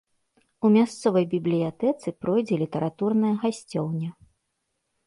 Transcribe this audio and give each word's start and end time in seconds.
У 0.69 0.69
мясцовай 0.75 1.25
бібліятэцы 1.33 2.07
пройдзе 2.25 2.55
літаратурная 2.63 3.35
гасцёўня. 3.47 4.09